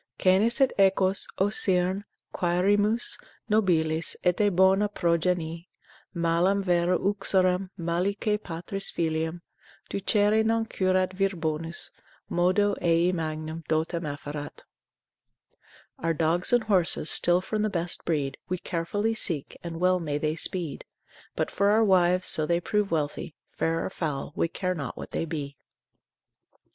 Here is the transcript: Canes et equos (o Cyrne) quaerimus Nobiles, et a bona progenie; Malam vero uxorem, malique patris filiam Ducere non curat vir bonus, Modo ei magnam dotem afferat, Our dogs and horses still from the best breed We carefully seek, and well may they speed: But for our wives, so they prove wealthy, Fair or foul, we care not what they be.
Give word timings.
Canes 0.17 0.59
et 0.59 0.73
equos 0.79 1.27
(o 1.37 1.49
Cyrne) 1.49 2.05
quaerimus 2.33 3.19
Nobiles, 3.47 4.15
et 4.23 4.41
a 4.41 4.49
bona 4.49 4.89
progenie; 4.89 5.67
Malam 6.11 6.63
vero 6.63 6.97
uxorem, 6.97 7.69
malique 7.77 8.41
patris 8.43 8.89
filiam 8.89 9.41
Ducere 9.91 10.43
non 10.43 10.65
curat 10.65 11.13
vir 11.13 11.35
bonus, 11.35 11.91
Modo 12.27 12.73
ei 12.81 13.11
magnam 13.11 13.61
dotem 13.69 14.01
afferat, 14.07 14.63
Our 15.99 16.15
dogs 16.15 16.51
and 16.51 16.63
horses 16.63 17.11
still 17.11 17.39
from 17.39 17.61
the 17.61 17.69
best 17.69 18.03
breed 18.03 18.37
We 18.49 18.57
carefully 18.57 19.13
seek, 19.13 19.55
and 19.63 19.79
well 19.79 19.99
may 19.99 20.17
they 20.17 20.35
speed: 20.35 20.83
But 21.35 21.51
for 21.51 21.69
our 21.69 21.83
wives, 21.83 22.27
so 22.27 22.47
they 22.47 22.59
prove 22.59 22.89
wealthy, 22.89 23.35
Fair 23.51 23.85
or 23.85 23.91
foul, 23.91 24.33
we 24.35 24.47
care 24.47 24.73
not 24.73 24.97
what 24.97 25.11
they 25.11 25.25
be. 25.25 25.57